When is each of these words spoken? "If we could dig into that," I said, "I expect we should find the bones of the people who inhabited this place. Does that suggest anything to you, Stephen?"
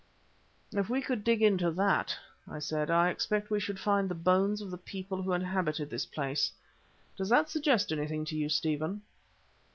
"If 0.73 0.89
we 0.89 0.99
could 0.99 1.23
dig 1.23 1.43
into 1.43 1.69
that," 1.69 2.17
I 2.47 2.57
said, 2.57 2.89
"I 2.89 3.11
expect 3.11 3.51
we 3.51 3.59
should 3.59 3.79
find 3.79 4.09
the 4.09 4.15
bones 4.15 4.59
of 4.59 4.71
the 4.71 4.77
people 4.79 5.21
who 5.21 5.31
inhabited 5.31 5.91
this 5.91 6.07
place. 6.07 6.51
Does 7.15 7.29
that 7.29 7.51
suggest 7.51 7.91
anything 7.91 8.25
to 8.25 8.35
you, 8.35 8.49
Stephen?" 8.49 9.03